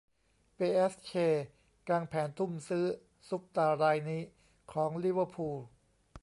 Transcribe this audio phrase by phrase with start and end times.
[0.53, 1.13] เปแอสเช
[1.89, 2.85] กางแผนทุ่มซื้อ
[3.29, 4.21] ซุปตาร์รายนี้
[4.71, 5.57] ของ ลิเวอร์พูล